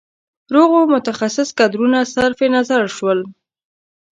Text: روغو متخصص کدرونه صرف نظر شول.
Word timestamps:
روغو 0.55 0.79
متخصص 0.93 1.49
کدرونه 1.57 1.99
صرف 2.15 2.39
نظر 2.55 2.83
شول. 2.95 3.19